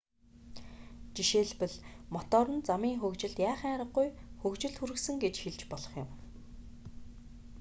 [1.15, 1.75] жишээлбэл
[2.15, 4.07] мотор нь замын хөгжилд яахын аргагүй
[4.41, 6.09] хөгжилд хүргэсэн гэж хэлж болох юм